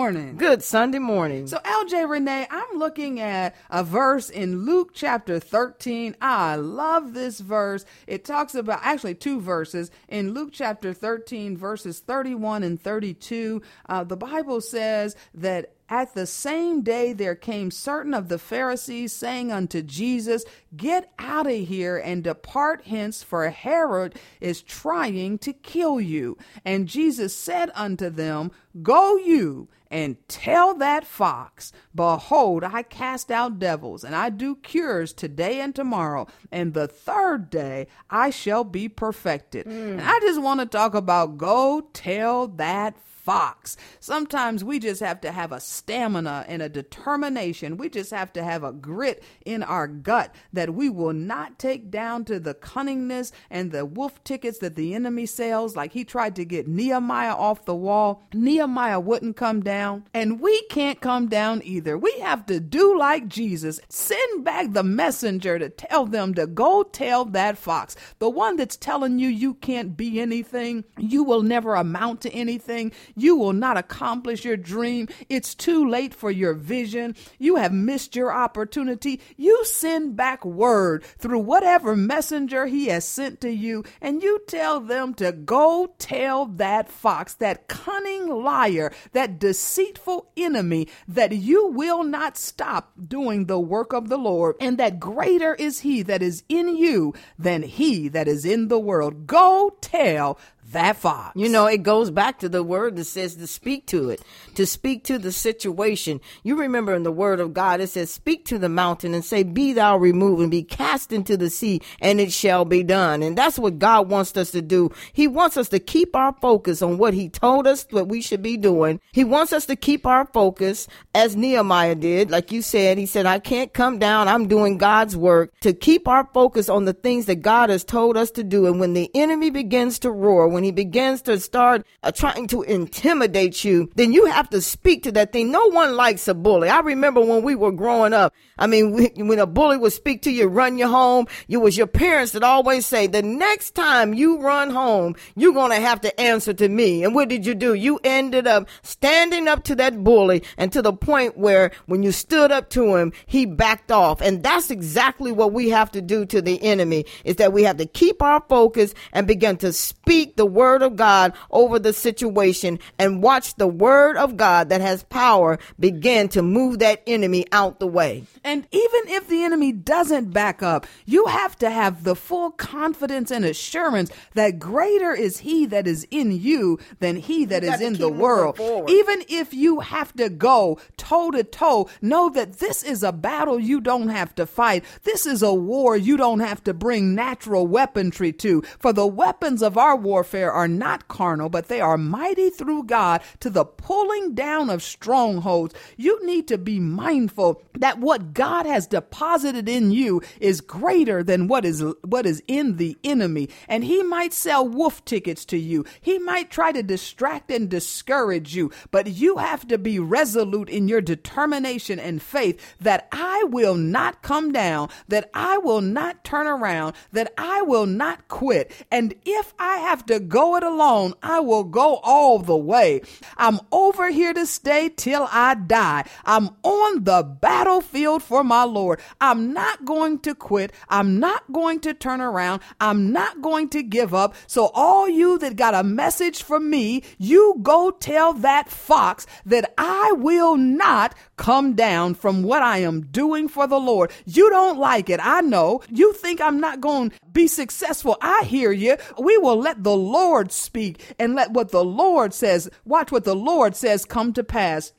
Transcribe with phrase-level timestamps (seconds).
[0.00, 0.34] Morning.
[0.38, 1.46] Good Sunday morning.
[1.46, 6.16] So, LJ Renee, I'm looking at a verse in Luke chapter 13.
[6.22, 7.84] I love this verse.
[8.06, 13.60] It talks about actually two verses in Luke chapter 13, verses 31 and 32.
[13.90, 19.12] Uh, the Bible says that at the same day there came certain of the Pharisees
[19.12, 25.52] saying unto Jesus, Get out of here and depart hence, for Herod is trying to
[25.52, 26.38] kill you.
[26.64, 28.50] And Jesus said unto them,
[28.82, 35.12] Go you and tell that fox, Behold, I cast out devils, and I do cures
[35.12, 39.66] today and tomorrow, and the third day I shall be perfected.
[39.66, 39.92] Mm.
[39.92, 42.96] And I just want to talk about go tell that
[43.30, 43.76] fox.
[44.00, 47.76] Sometimes we just have to have a stamina and a determination.
[47.76, 51.90] We just have to have a grit in our gut that we will not take
[51.90, 55.76] down to the cunningness and the wolf tickets that the enemy sells.
[55.76, 58.24] Like he tried to get Nehemiah off the wall.
[58.32, 59.79] Nehemiah wouldn't come down,
[60.14, 61.96] and we can't come down either.
[61.96, 63.80] We have to do like Jesus.
[63.88, 68.76] Send back the messenger to tell them to go tell that fox, the one that's
[68.76, 72.92] telling you you can't be anything, you will never amount to anything.
[73.16, 75.08] You will not accomplish your dream.
[75.28, 77.16] It's too late for your vision.
[77.38, 79.20] You have missed your opportunity.
[79.36, 84.80] You send back word through whatever messenger he has sent to you, and you tell
[84.80, 89.38] them to go tell that fox, that cunning liar, that
[89.70, 94.98] deceitful enemy, that you will not stop doing the work of the Lord, and that
[94.98, 99.28] greater is he that is in you than he that is in the world.
[99.28, 100.38] Go tell
[100.72, 101.36] that fox.
[101.36, 104.22] You know, it goes back to the word that says to speak to it,
[104.54, 106.20] to speak to the situation.
[106.42, 109.42] You remember in the word of God, it says, speak to the mountain and say,
[109.42, 113.22] be thou removed and be cast into the sea and it shall be done.
[113.22, 114.90] And that's what God wants us to do.
[115.12, 118.42] He wants us to keep our focus on what he told us what we should
[118.42, 119.00] be doing.
[119.12, 122.30] He wants us to keep our focus as Nehemiah did.
[122.30, 124.28] Like you said, he said, I can't come down.
[124.28, 128.16] I'm doing God's work to keep our focus on the things that God has told
[128.16, 128.66] us to do.
[128.66, 132.62] And when the enemy begins to roar, when he begins to start uh, trying to
[132.62, 135.50] intimidate you, then you have to speak to that thing.
[135.50, 136.68] No one likes a bully.
[136.68, 138.34] I remember when we were growing up.
[138.58, 141.76] I mean, we, when a bully would speak to you, run you home, it was
[141.76, 146.00] your parents that always say, the next time you run home, you're going to have
[146.02, 147.04] to answer to me.
[147.04, 147.74] And what did you do?
[147.74, 152.12] You ended up standing up to that bully and to the point where when you
[152.12, 154.20] stood up to him, he backed off.
[154.20, 157.76] And that's exactly what we have to do to the enemy is that we have
[157.78, 162.78] to keep our focus and begin to speak the word of God over the situation
[162.98, 167.80] and watch the word of God that has power begin to move that enemy out
[167.80, 168.24] the way.
[168.44, 173.30] And even if the enemy doesn't back up, you have to have the full confidence
[173.30, 177.94] and assurance that greater is he that is in you than he that is in
[177.94, 178.58] the world.
[178.88, 183.58] Even if you have to go toe to toe, know that this is a battle
[183.60, 184.84] you don't have to fight.
[185.04, 188.62] This is a war you don't have to bring natural weaponry to.
[188.78, 192.84] For the weapons of our warfare warfare are not carnal, but they are mighty through
[192.84, 195.74] God to the pulling down of strongholds.
[195.96, 201.48] You need to be mindful that what God has deposited in you is greater than
[201.48, 203.48] what is what is in the enemy.
[203.68, 205.84] And he might sell wolf tickets to you.
[206.00, 210.88] He might try to distract and discourage you, but you have to be resolute in
[210.88, 216.46] your determination and faith that I will not come down, that I will not turn
[216.46, 218.72] around, that I will not quit.
[218.90, 223.02] And if I have to go it alone, I will go all the way.
[223.36, 226.04] I'm over here to stay till I die.
[226.24, 229.00] I'm on the battlefield for my Lord.
[229.20, 230.72] I'm not going to quit.
[230.88, 232.62] I'm not going to turn around.
[232.80, 234.34] I'm not going to give up.
[234.46, 239.74] So all you that got a message from me, you go tell that fox that
[239.76, 244.12] I will not come down from what I am doing for the Lord.
[244.24, 245.18] You don't like it.
[245.20, 245.82] I know.
[245.90, 248.16] You think I'm not going to be successful.
[248.20, 248.96] I hear you.
[249.18, 250.19] We will let the Lord
[250.52, 254.92] speak and let what the Lord says, watch what the Lord says come to pass.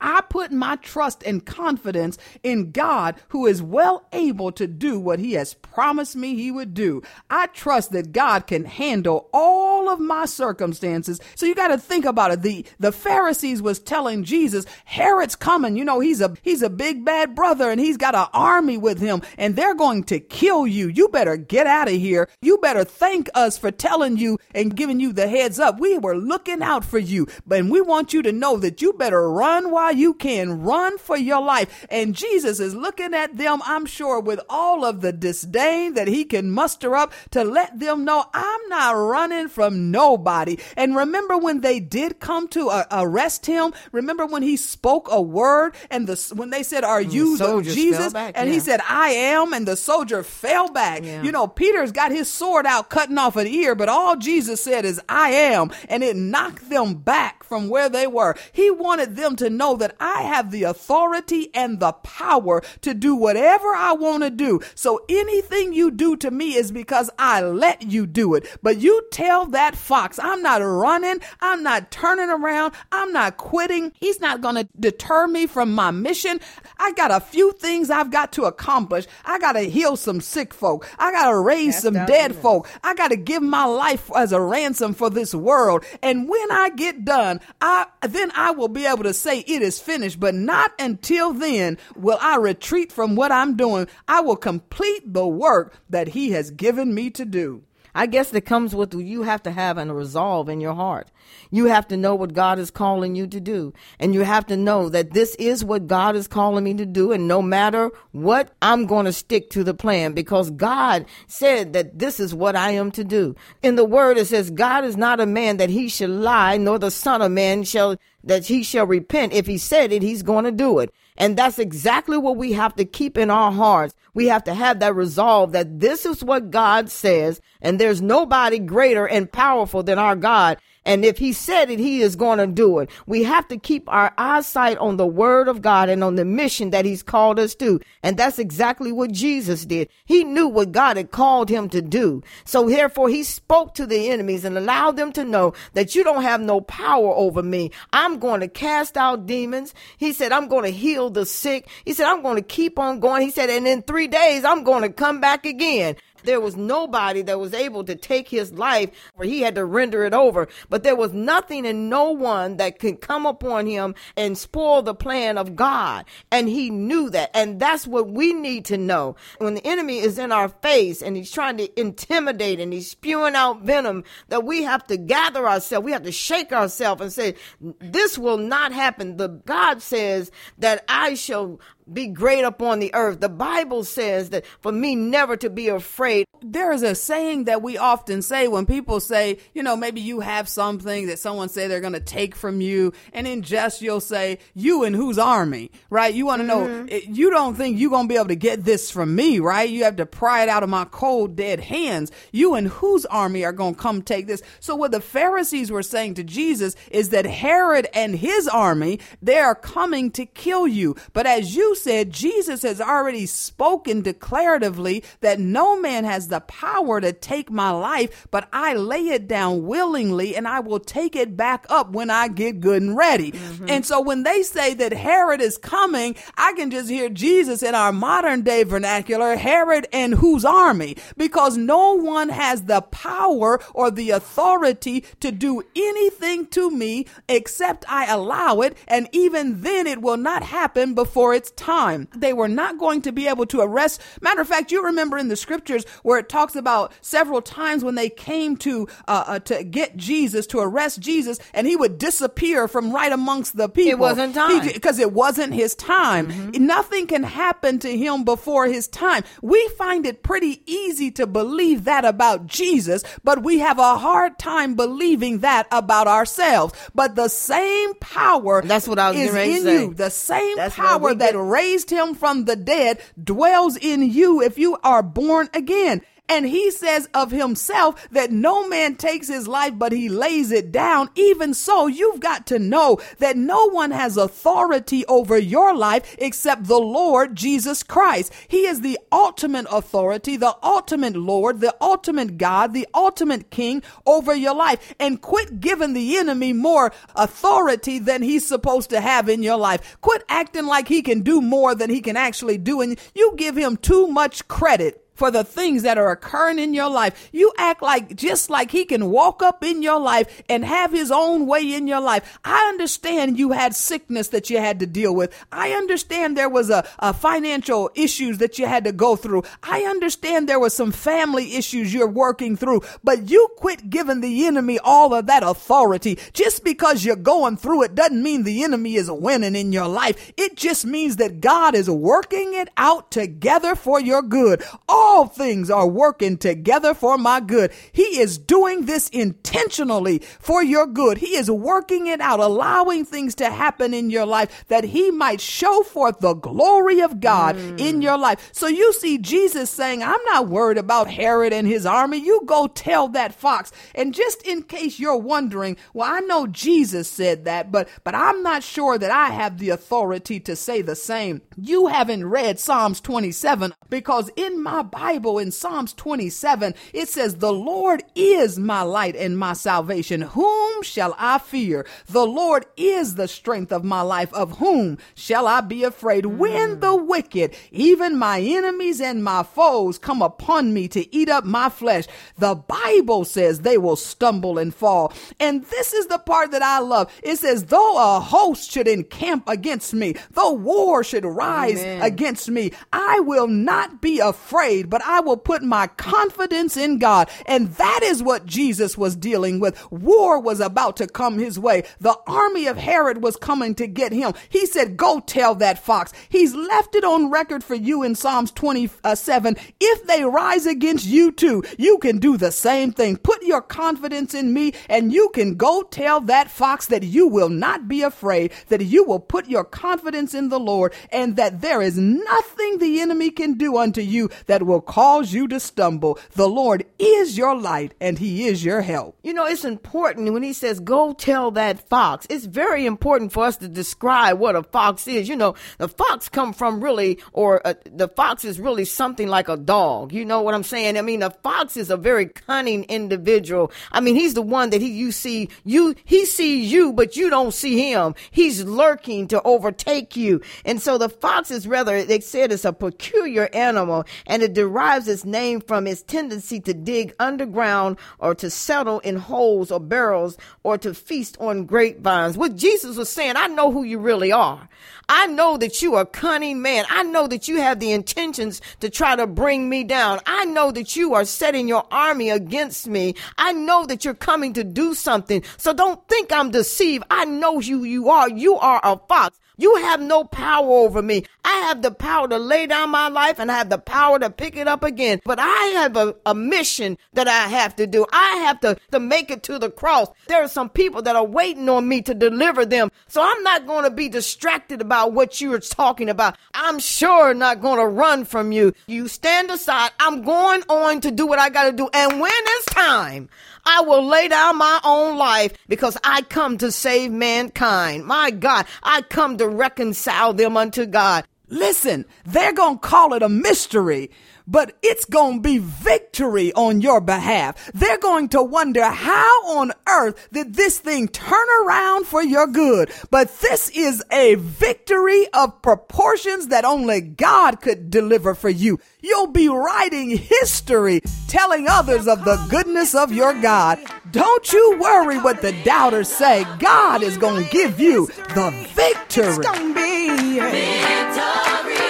[0.00, 5.18] I put my trust and confidence in God who is well able to do what
[5.18, 7.02] he has promised me he would do.
[7.30, 11.20] I trust that God can handle all of my circumstances.
[11.34, 12.42] So you got to think about it.
[12.42, 15.76] The the Pharisees was telling Jesus, Herod's coming.
[15.76, 19.00] You know, he's a he's a big bad brother and he's got an army with
[19.00, 20.88] him and they're going to kill you.
[20.88, 22.28] You better get out of here.
[22.40, 25.80] You better thank us for telling you and giving you the heads up.
[25.80, 29.30] We were looking out for you, but we want you to know that you better
[29.30, 31.86] run while you can run for your life.
[31.90, 36.24] And Jesus is looking at them, I'm sure, with all of the disdain that he
[36.24, 40.58] can muster up to let them know I'm not running from nobody.
[40.76, 43.72] And remember when they did come to uh, arrest him?
[43.92, 48.12] Remember when he spoke a word and the when they said, "Are you the Jesus?"
[48.12, 48.54] Back, and yeah.
[48.54, 51.04] he said, "I am," and the soldier fell back.
[51.04, 51.22] Yeah.
[51.22, 54.84] You know, Peter's got his sword out, cutting off an ear, but all Jesus said
[54.84, 58.36] is, "I am," and it knocked them back from where they were.
[58.52, 63.14] He wanted them to know that I have the authority and the power to do
[63.14, 64.60] whatever I want to do.
[64.74, 68.46] So anything you do to me is because I let you do it.
[68.62, 71.20] But you tell that fox, I'm not running.
[71.40, 72.74] I'm not turning around.
[72.92, 73.92] I'm not quitting.
[74.00, 76.40] He's not going to deter me from my mission.
[76.78, 79.06] I got a few things I've got to accomplish.
[79.24, 80.88] I got to heal some sick folk.
[80.98, 82.42] I got to raise Cast some dead demons.
[82.42, 82.68] folk.
[82.82, 85.84] I got to give my life as a ransom for this world.
[86.02, 89.67] And when I get done, I then I will be able to say it is
[89.76, 90.20] finished.
[90.20, 93.88] But not until then will I retreat from what I'm doing.
[94.06, 97.64] I will complete the work that He has given me to do.
[97.94, 101.08] I guess that comes with you have to have a resolve in your heart.
[101.50, 103.72] You have to know what God is calling you to do.
[103.98, 107.12] And you have to know that this is what God is calling me to do.
[107.12, 111.98] And no matter what, I'm going to stick to the plan because God said that
[111.98, 113.34] this is what I am to do.
[113.62, 116.78] In the word, it says, God is not a man that he shall lie, nor
[116.78, 119.32] the son of man shall that he shall repent.
[119.32, 120.92] If he said it, he's going to do it.
[121.18, 123.94] And that's exactly what we have to keep in our hearts.
[124.14, 128.60] We have to have that resolve that this is what God says, and there's nobody
[128.60, 130.58] greater and powerful than our God.
[130.88, 132.88] And if he said it, he is going to do it.
[133.06, 136.70] We have to keep our eyesight on the word of God and on the mission
[136.70, 137.78] that he's called us to.
[138.02, 139.90] And that's exactly what Jesus did.
[140.06, 142.22] He knew what God had called him to do.
[142.46, 146.22] So therefore he spoke to the enemies and allowed them to know that you don't
[146.22, 147.70] have no power over me.
[147.92, 149.74] I'm going to cast out demons.
[149.98, 151.68] He said, I'm going to heal the sick.
[151.84, 153.20] He said, I'm going to keep on going.
[153.20, 155.96] He said, and in three days, I'm going to come back again.
[156.24, 160.04] There was nobody that was able to take his life where he had to render
[160.04, 160.48] it over.
[160.68, 164.94] But there was nothing and no one that could come upon him and spoil the
[164.94, 166.04] plan of God.
[166.30, 167.30] And he knew that.
[167.34, 169.16] And that's what we need to know.
[169.38, 173.34] When the enemy is in our face and he's trying to intimidate and he's spewing
[173.34, 175.84] out venom, that we have to gather ourselves.
[175.84, 177.34] We have to shake ourselves and say,
[177.80, 179.16] this will not happen.
[179.16, 181.60] The God says that I shall
[181.92, 183.20] be great upon the earth.
[183.20, 186.26] The Bible says that for me never to be afraid.
[186.40, 190.20] There is a saying that we often say when people say, you know, maybe you
[190.20, 194.00] have something that someone say they're going to take from you, and in jest you'll
[194.00, 196.14] say, "You and whose army?" Right?
[196.14, 196.60] You want to know?
[196.60, 197.12] Mm-hmm.
[197.12, 199.68] You don't think you're going to be able to get this from me, right?
[199.68, 202.12] You have to pry it out of my cold, dead hands.
[202.30, 204.42] You and whose army are going to come take this?
[204.60, 209.38] So what the Pharisees were saying to Jesus is that Herod and his army they
[209.38, 215.38] are coming to kill you, but as you said, Jesus has already spoken declaratively that
[215.38, 220.36] no man has the power to take my life, but I lay it down willingly
[220.36, 223.32] and I will take it back up when I get good and ready.
[223.32, 223.66] Mm-hmm.
[223.68, 227.74] And so when they say that Herod is coming, I can just hear Jesus in
[227.74, 230.96] our modern day vernacular, Herod and whose army?
[231.16, 237.84] Because no one has the power or the authority to do anything to me except
[237.88, 238.76] I allow it.
[238.86, 242.08] And even then it will not happen before it's time time.
[242.16, 244.00] They were not going to be able to arrest.
[244.22, 247.94] Matter of fact, you remember in the scriptures where it talks about several times when
[247.94, 252.68] they came to uh, uh, to get Jesus to arrest Jesus, and he would disappear
[252.68, 253.90] from right amongst the people.
[253.90, 256.28] It wasn't time because it wasn't his time.
[256.28, 256.66] Mm-hmm.
[256.66, 259.22] Nothing can happen to him before his time.
[259.42, 264.38] We find it pretty easy to believe that about Jesus, but we have a hard
[264.38, 266.72] time believing that about ourselves.
[266.94, 269.82] But the same power that's what I was is in say.
[269.82, 269.94] you.
[269.94, 274.78] The same that's power that raised him from the dead dwells in you if you
[274.84, 276.00] are born again.
[276.28, 280.70] And he says of himself that no man takes his life, but he lays it
[280.70, 281.08] down.
[281.14, 286.64] Even so, you've got to know that no one has authority over your life except
[286.64, 288.32] the Lord Jesus Christ.
[288.46, 294.34] He is the ultimate authority, the ultimate Lord, the ultimate God, the ultimate King over
[294.34, 294.94] your life.
[295.00, 299.96] And quit giving the enemy more authority than he's supposed to have in your life.
[300.02, 302.82] Quit acting like he can do more than he can actually do.
[302.82, 306.88] And you give him too much credit for the things that are occurring in your
[306.88, 307.28] life.
[307.32, 311.10] You act like just like he can walk up in your life and have his
[311.10, 312.38] own way in your life.
[312.44, 315.34] I understand you had sickness that you had to deal with.
[315.50, 319.42] I understand there was a, a financial issues that you had to go through.
[319.60, 324.46] I understand there was some family issues you're working through, but you quit giving the
[324.46, 326.16] enemy all of that authority.
[326.32, 330.32] Just because you're going through it doesn't mean the enemy is winning in your life.
[330.36, 334.62] It just means that God is working it out together for your good.
[334.88, 337.72] All all things are working together for my good.
[337.92, 341.16] He is doing this intentionally for your good.
[341.16, 345.40] He is working it out, allowing things to happen in your life that he might
[345.40, 347.80] show forth the glory of God mm.
[347.80, 348.50] in your life.
[348.52, 352.18] So you see Jesus saying, I'm not worried about Herod and his army.
[352.18, 353.72] You go tell that fox.
[353.94, 358.42] And just in case you're wondering, well, I know Jesus said that, but, but I'm
[358.42, 361.40] not sure that I have the authority to say the same.
[361.56, 364.97] You haven't read Psalms 27 because in my Bible
[365.38, 370.22] in Psalms 27, it says, The Lord is my light and my salvation.
[370.22, 371.86] Whom shall I fear?
[372.06, 374.32] The Lord is the strength of my life.
[374.34, 376.26] Of whom shall I be afraid?
[376.26, 377.06] When the hmm.
[377.06, 382.04] wicked, even my enemies and my foes, come upon me to eat up my flesh,
[382.36, 385.12] the Bible says they will stumble and fall.
[385.38, 387.12] And this is the part that I love.
[387.22, 392.02] It says, Though a host should encamp against me, though war should rise Amen.
[392.02, 397.28] against me, I will not be afraid but I will put my confidence in God.
[397.46, 399.78] And that is what Jesus was dealing with.
[399.90, 401.84] War was about to come his way.
[402.00, 404.32] The army of Herod was coming to get him.
[404.48, 406.12] He said, Go tell that fox.
[406.28, 409.56] He's left it on record for you in Psalms 27.
[409.80, 413.16] If they rise against you too, you can do the same thing.
[413.16, 417.48] Put your confidence in me and you can go tell that fox that you will
[417.48, 421.82] not be afraid, that you will put your confidence in the Lord and that there
[421.82, 426.20] is nothing the enemy can do unto you that will will cause you to stumble.
[426.34, 429.18] The Lord is your light and he is your help.
[429.24, 432.28] You know, it's important when he says, go tell that fox.
[432.30, 435.28] It's very important for us to describe what a fox is.
[435.28, 439.48] You know, the fox come from really, or uh, the fox is really something like
[439.48, 440.12] a dog.
[440.12, 440.96] You know what I'm saying?
[440.96, 443.72] I mean, a fox is a very cunning individual.
[443.90, 447.30] I mean, he's the one that he, you see, you, he sees you, but you
[447.30, 448.14] don't see him.
[448.30, 450.40] He's lurking to overtake you.
[450.64, 455.08] And so the fox is rather, they said it's a peculiar animal and it derives
[455.08, 460.36] its name from its tendency to dig underground or to settle in holes or barrels
[460.62, 462.36] or to feast on grapevines.
[462.36, 464.68] What Jesus was saying, I know who you really are.
[465.08, 466.84] I know that you are a cunning man.
[466.90, 470.20] I know that you have the intentions to try to bring me down.
[470.26, 473.14] I know that you are setting your army against me.
[473.38, 475.42] I know that you're coming to do something.
[475.56, 477.04] So don't think I'm deceived.
[477.10, 478.28] I know who you are.
[478.28, 479.40] You are a fox.
[479.58, 481.24] You have no power over me.
[481.44, 484.30] I have the power to lay down my life and I have the power to
[484.30, 485.20] pick it up again.
[485.24, 488.06] But I have a, a mission that I have to do.
[488.12, 490.08] I have to, to make it to the cross.
[490.28, 492.92] There are some people that are waiting on me to deliver them.
[493.08, 496.36] So I'm not going to be distracted about what you're talking about.
[496.54, 498.74] I'm sure not going to run from you.
[498.86, 499.90] You stand aside.
[499.98, 501.88] I'm going on to do what I got to do.
[501.92, 503.28] And when it's time,
[503.70, 508.06] I will lay down my own life because I come to save mankind.
[508.06, 511.26] My God, I come to reconcile them unto God.
[511.48, 514.10] Listen, they're going to call it a mystery,
[514.48, 517.70] but it's going to be victory on your behalf.
[517.74, 522.90] They're going to wonder how on earth did this thing turn around for your good?
[523.10, 528.80] But this is a victory of proportions that only God could deliver for you.
[529.00, 533.78] You'll be writing history telling others of the goodness of your God.
[534.10, 536.46] Don't you worry what the doubters say.
[536.58, 539.28] God is going to give you the victory.
[539.28, 539.38] It's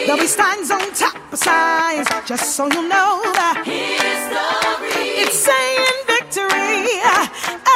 [0.09, 5.99] There'll be signs on top of signs, just so you know that History it's saying
[6.07, 7.68] victory.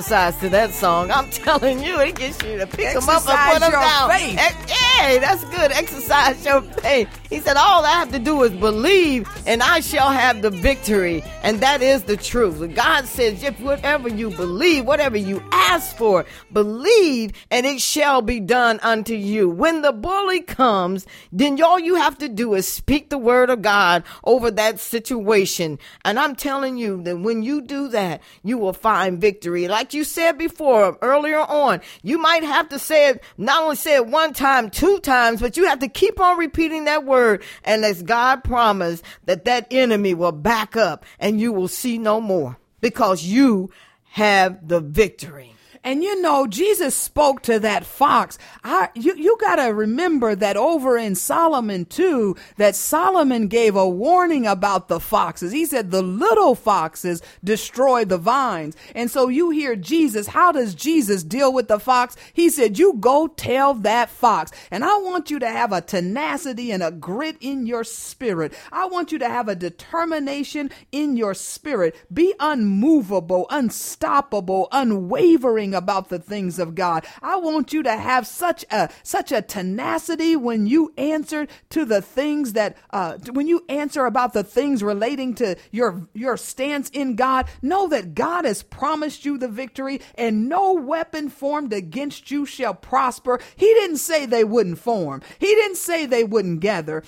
[0.00, 1.10] Exercise to that song.
[1.10, 4.10] I'm telling you, it gets you to pick them up and put them down.
[4.10, 4.38] faith.
[4.38, 5.72] Ex- yeah, that's good.
[5.72, 7.19] Exercise your faith.
[7.30, 11.22] He said, All I have to do is believe, and I shall have the victory.
[11.44, 12.74] And that is the truth.
[12.74, 18.40] God says, If whatever you believe, whatever you ask for, believe, and it shall be
[18.40, 19.48] done unto you.
[19.48, 23.62] When the bully comes, then all you have to do is speak the word of
[23.62, 25.78] God over that situation.
[26.04, 29.68] And I'm telling you that when you do that, you will find victory.
[29.68, 33.94] Like you said before, earlier on, you might have to say it, not only say
[33.94, 37.19] it one time, two times, but you have to keep on repeating that word.
[37.64, 42.20] And as God promised that that enemy will back up and you will see no
[42.20, 43.70] more because you
[44.10, 45.54] have the victory.
[45.82, 48.36] And you know, Jesus spoke to that fox.
[48.62, 54.46] I, you, you gotta remember that over in Solomon too, that Solomon gave a warning
[54.46, 55.52] about the foxes.
[55.52, 58.76] He said the little foxes destroy the vines.
[58.94, 62.14] And so you hear Jesus, how does Jesus deal with the fox?
[62.32, 64.52] He said, you go tell that fox.
[64.70, 68.52] And I want you to have a tenacity and a grit in your spirit.
[68.70, 71.96] I want you to have a determination in your spirit.
[72.12, 77.06] Be unmovable, unstoppable, unwavering about the things of God.
[77.22, 82.02] I want you to have such a such a tenacity when you answer to the
[82.02, 87.16] things that uh, when you answer about the things relating to your your stance in
[87.16, 87.46] God.
[87.62, 92.74] Know that God has promised you the victory, and no weapon formed against you shall
[92.74, 93.40] prosper.
[93.56, 95.22] He didn't say they wouldn't form.
[95.38, 97.02] He didn't say they wouldn't gather.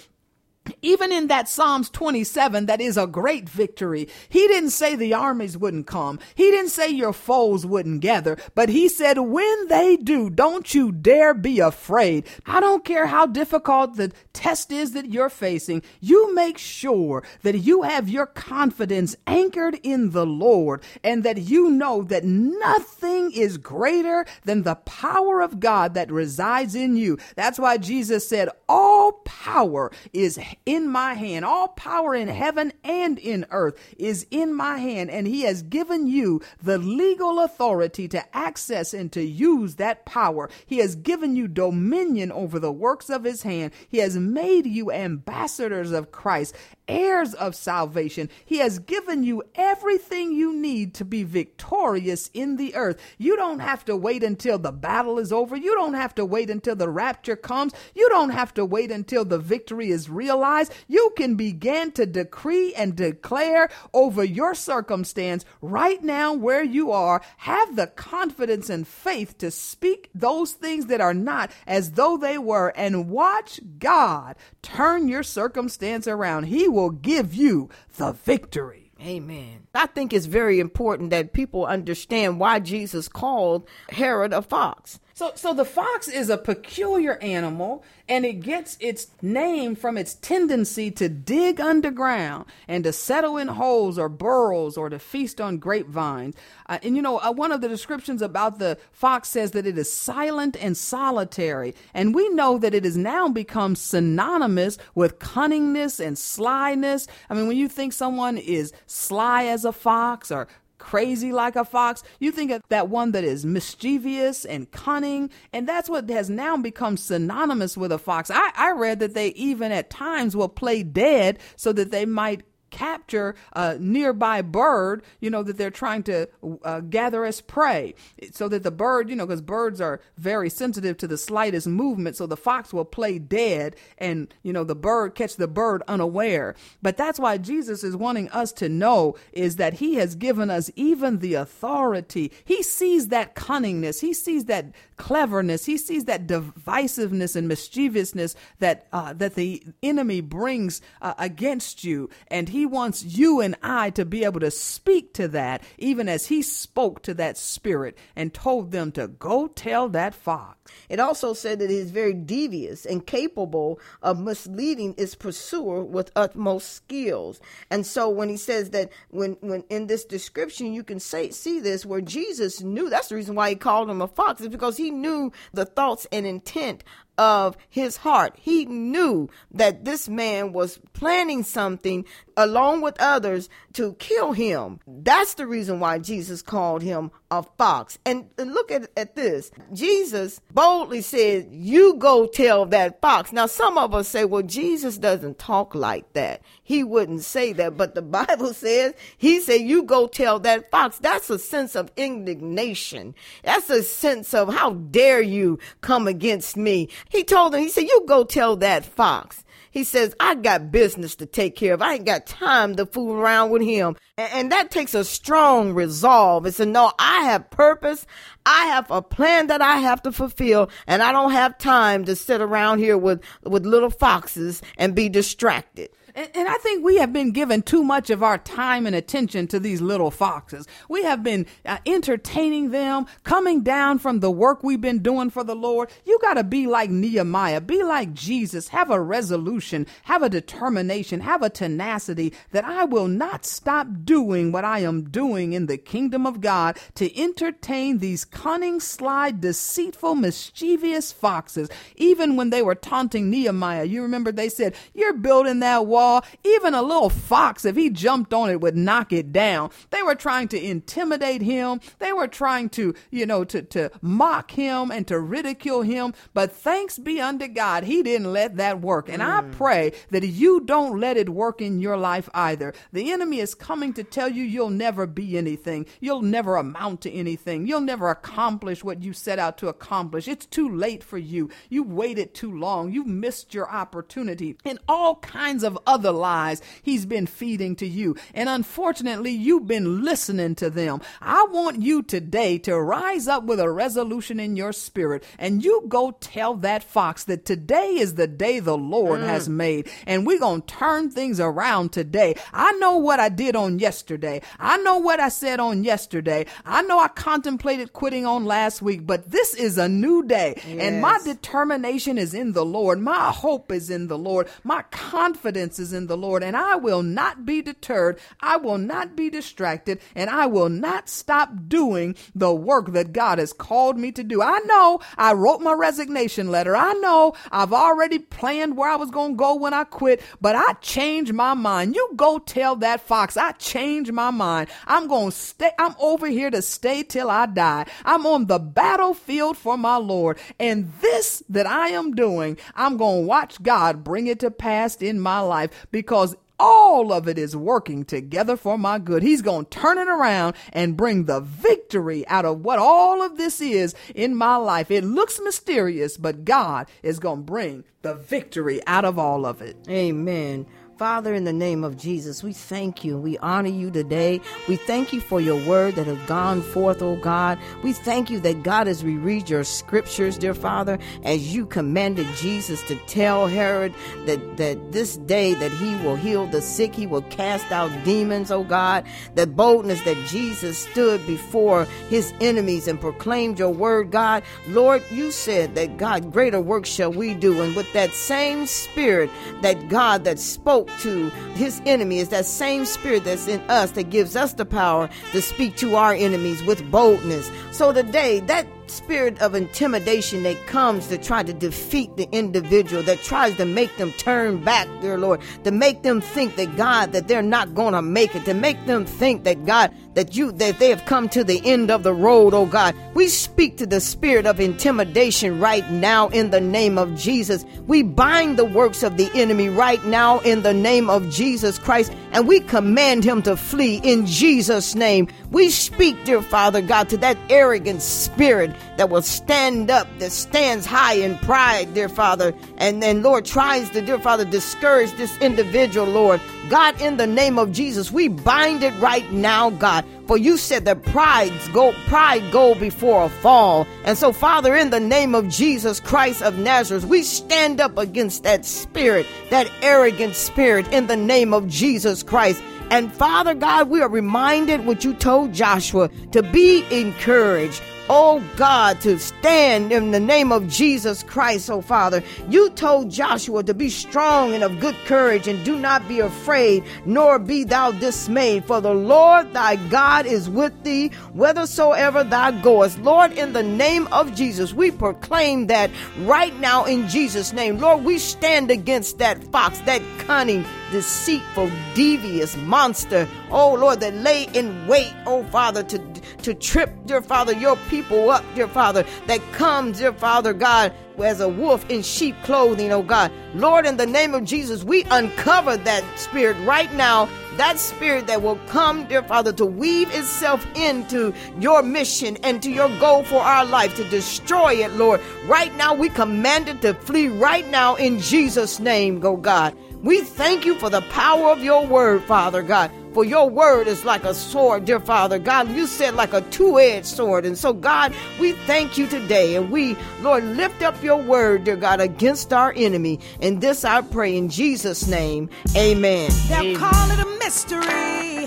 [0.80, 4.08] Even in that Psalms 27, that is a great victory.
[4.28, 6.18] He didn't say the armies wouldn't come.
[6.34, 10.92] He didn't say your foes wouldn't gather, but he said, when they do, don't you
[10.92, 12.26] dare be afraid.
[12.46, 15.82] I don't care how difficult the test is that you're facing.
[16.00, 21.70] You make sure that you have your confidence anchored in the Lord and that you
[21.70, 27.18] know that nothing is greater than the power of God that resides in you.
[27.36, 31.44] That's why Jesus said, all power is in my hand.
[31.44, 36.06] All power in heaven and in earth is in my hand, and He has given
[36.06, 40.48] you the legal authority to access and to use that power.
[40.66, 43.72] He has given you dominion over the works of His hand.
[43.88, 46.54] He has made you ambassadors of Christ,
[46.92, 48.28] heirs of salvation.
[48.44, 53.00] He has given you everything you need to be victorious in the earth.
[53.16, 55.56] You don't have to wait until the battle is over.
[55.56, 57.72] You don't have to wait until the rapture comes.
[57.94, 60.72] You don't have to wait until the victory is realized.
[60.86, 67.22] You can begin to decree and declare over your circumstance right now where you are.
[67.38, 72.36] Have the confidence and faith to speak those things that are not as though they
[72.36, 76.44] were and watch God turn your circumstance around.
[76.44, 78.92] He will give you the victory.
[79.00, 79.66] Amen.
[79.74, 85.00] I think it's very important that people understand why Jesus called Herod a fox.
[85.22, 90.14] So, so the fox is a peculiar animal, and it gets its name from its
[90.14, 95.58] tendency to dig underground and to settle in holes or burrows or to feast on
[95.58, 96.34] grapevines.
[96.68, 99.78] Uh, and you know, uh, one of the descriptions about the fox says that it
[99.78, 106.04] is silent and solitary, and we know that it has now become synonymous with cunningness
[106.04, 107.06] and slyness.
[107.30, 110.48] I mean, when you think someone is sly as a fox or
[110.82, 112.02] crazy like a fox.
[112.18, 116.56] You think of that one that is mischievous and cunning, and that's what has now
[116.56, 118.32] become synonymous with a fox.
[118.32, 122.42] I, I read that they even at times will play dead so that they might
[122.72, 126.28] capture a nearby bird, you know, that they're trying to
[126.64, 127.94] uh, gather as prey.
[128.32, 132.16] So that the bird, you know, because birds are very sensitive to the slightest movement.
[132.16, 136.56] So the fox will play dead and, you know, the bird catch the bird unaware.
[136.80, 140.70] But that's why Jesus is wanting us to know is that he has given us
[140.74, 142.32] even the authority.
[142.44, 144.00] He sees that cunningness.
[144.00, 145.66] He sees that cleverness.
[145.66, 152.08] He sees that divisiveness and mischievousness that, uh, that the enemy brings uh, against you.
[152.28, 156.26] And he wants you and I to be able to speak to that, even as
[156.26, 160.61] he spoke to that spirit and told them to go tell that fox.
[160.88, 166.12] It also said that he is very devious and capable of misleading its pursuer with
[166.16, 167.40] utmost skills.
[167.70, 171.60] And so when he says that when when in this description you can say see
[171.60, 174.76] this where Jesus knew that's the reason why he called him a fox is because
[174.76, 176.84] he knew the thoughts and intent
[177.18, 178.34] of his heart.
[178.40, 182.04] He knew that this man was planning something
[182.36, 184.80] along with others to kill him.
[184.86, 187.98] That's the reason why Jesus called him a fox.
[188.06, 189.50] And look at, at this.
[189.72, 193.32] Jesus boldly said, You go tell that fox.
[193.32, 196.40] Now, some of us say, Well, Jesus doesn't talk like that.
[196.62, 197.76] He wouldn't say that.
[197.76, 200.98] But the Bible says, He said, You go tell that fox.
[200.98, 203.16] That's a sense of indignation.
[203.42, 206.88] That's a sense of, How dare you come against me?
[207.08, 209.44] He told him, He said, You go tell that fox.
[209.72, 211.82] He says, I got business to take care of.
[211.82, 213.96] I ain't got time to fool around with him.
[214.18, 216.46] And, and that takes a strong resolve.
[216.46, 218.06] It's a no, I have purpose.
[218.44, 222.14] I have a plan that I have to fulfill and I don't have time to
[222.14, 225.88] sit around here with, with little foxes and be distracted.
[226.14, 229.46] And, and I think we have been given too much of our time and attention
[229.48, 230.66] to these little foxes.
[230.88, 235.44] We have been uh, entertaining them, coming down from the work we've been doing for
[235.44, 235.90] the Lord.
[236.04, 241.20] You got to be like Nehemiah, be like Jesus, have a resolution, have a determination,
[241.20, 245.78] have a tenacity that I will not stop doing what I am doing in the
[245.78, 251.70] kingdom of God to entertain these cunning, sly, deceitful, mischievous foxes.
[251.96, 256.24] Even when they were taunting Nehemiah, you remember they said, You're building that wall wall.
[256.44, 259.70] Even a little fox, if he jumped on it, would knock it down.
[259.90, 261.80] They were trying to intimidate him.
[261.98, 266.14] They were trying to, you know, to, to mock him and to ridicule him.
[266.34, 269.08] But thanks be unto God, he didn't let that work.
[269.08, 269.52] And I mm.
[269.52, 272.74] pray that you don't let it work in your life either.
[272.92, 275.86] The enemy is coming to tell you you'll never be anything.
[276.00, 277.66] You'll never amount to anything.
[277.66, 280.28] You'll never accomplish what you set out to accomplish.
[280.28, 281.50] It's too late for you.
[281.68, 282.92] You waited too long.
[282.92, 284.56] You missed your opportunity.
[284.64, 288.16] And all kinds of other lies he's been feeding to you.
[288.32, 291.02] And unfortunately, you've been listening to them.
[291.20, 295.84] I want you today to rise up with a resolution in your spirit and you
[295.88, 299.26] go tell that fox that today is the day the Lord mm.
[299.26, 302.36] has made and we're going to turn things around today.
[302.52, 304.40] I know what I did on yesterday.
[304.58, 306.46] I know what I said on yesterday.
[306.64, 311.02] I know I contemplated quitting on last week, but this is a new day and
[311.02, 312.98] my determination is in the Lord.
[313.00, 314.48] My hope is in the Lord.
[314.64, 318.18] My confidence is in the Lord, and I will not be deterred.
[318.40, 323.38] I will not be distracted, and I will not stop doing the work that God
[323.38, 324.40] has called me to do.
[324.40, 326.74] I know I wrote my resignation letter.
[326.74, 330.56] I know I've already planned where I was going to go when I quit, but
[330.56, 331.94] I changed my mind.
[331.94, 334.70] You go tell that fox, I changed my mind.
[334.86, 335.70] I'm going to stay.
[335.78, 337.86] I'm over here to stay till I die.
[338.04, 340.38] I'm on the battlefield for my Lord.
[340.60, 344.96] And this that I am doing, I'm going to watch God bring it to pass
[344.96, 349.22] in my life because all of it is working together for my good.
[349.22, 353.36] He's going to turn it around and bring the victory out of what all of
[353.36, 354.90] this is in my life.
[354.90, 359.60] It looks mysterious, but God is going to bring the victory out of all of
[359.60, 359.76] it.
[359.88, 360.66] Amen.
[361.02, 363.18] Father, in the name of Jesus, we thank you.
[363.18, 364.40] We honor you today.
[364.68, 367.58] We thank you for your word that has gone forth, oh God.
[367.82, 372.28] We thank you that God, as we read your scriptures, dear Father, as you commanded
[372.36, 373.92] Jesus to tell Herod
[374.26, 378.52] that, that this day that he will heal the sick, he will cast out demons,
[378.52, 379.04] oh God.
[379.34, 384.44] The boldness that Jesus stood before his enemies and proclaimed your word, God.
[384.68, 387.60] Lord, you said that God, greater work shall we do.
[387.60, 389.30] And with that same spirit
[389.62, 394.10] that God that spoke to his enemy is that same spirit that's in us that
[394.10, 397.50] gives us the power to speak to our enemies with boldness.
[397.70, 403.22] So today, that spirit of intimidation that comes to try to defeat the individual, that
[403.22, 407.28] tries to make them turn back, dear Lord, to make them think that God, that
[407.28, 410.78] they're not going to make it, to make them think that God, that you that
[410.78, 412.94] they have come to the end of the road, oh God.
[413.14, 417.64] We speak to the spirit of intimidation right now in the name of Jesus.
[417.86, 422.12] We bind the works of the enemy right now in the name of Jesus Christ,
[422.32, 425.28] and we command him to flee in Jesus' name.
[425.52, 430.86] We speak, dear Father God, to that arrogant spirit that will stand up, that stands
[430.86, 436.06] high in pride, dear Father, and then, Lord, tries to, dear Father, discourage this individual,
[436.06, 436.40] Lord.
[436.70, 440.06] God, in the name of Jesus, we bind it right now, God.
[440.26, 443.86] For you said that pride's go, pride go before a fall.
[444.04, 448.44] And so, Father, in the name of Jesus Christ of Nazareth, we stand up against
[448.44, 452.62] that spirit, that arrogant spirit, in the name of Jesus Christ.
[452.92, 457.80] And Father God, we are reminded what you told Joshua to be encouraged.
[458.10, 462.22] Oh God, to stand in the name of Jesus Christ, oh Father.
[462.50, 466.84] You told Joshua to be strong and of good courage and do not be afraid,
[467.06, 472.98] nor be thou dismayed, for the Lord thy God is with thee, whithersoever thou goest.
[472.98, 475.90] Lord, in the name of Jesus, we proclaim that
[476.24, 477.78] right now in Jesus' name.
[477.78, 484.44] Lord, we stand against that fox, that cunning, deceitful, devious monster, oh Lord, that lay
[484.52, 485.98] in wait, oh Father, to,
[486.42, 491.40] to trip, dear Father, your people up, dear Father, that comes, dear Father God, as
[491.40, 493.32] a wolf in sheep clothing, oh God.
[493.54, 498.42] Lord, in the name of Jesus, we uncover that spirit right now, that spirit that
[498.42, 503.40] will come, dear Father, to weave itself into your mission and to your goal for
[503.40, 505.20] our life, to destroy it, Lord.
[505.46, 509.76] Right now, we command it to flee right now in Jesus' name, go God.
[510.02, 512.90] We thank you for the power of your word, Father God.
[513.14, 515.70] For your word is like a sword, dear Father God.
[515.70, 517.44] You said like a two edged sword.
[517.44, 519.54] And so, God, we thank you today.
[519.54, 523.20] And we, Lord, lift up your word, dear God, against our enemy.
[523.40, 525.50] And this I pray in Jesus' name.
[525.76, 526.30] Amen.
[526.48, 528.44] They'll call it a mystery,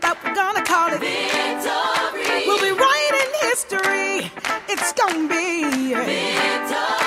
[0.00, 1.00] but we're gonna call it.
[1.00, 2.46] Victory.
[2.46, 4.30] We'll be writing history.
[4.68, 5.94] It's gonna be.
[5.94, 7.05] Victory.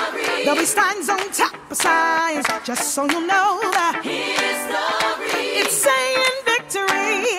[0.50, 0.66] There'll be
[1.08, 7.38] on top of signs, just so you know that History it's saying victory.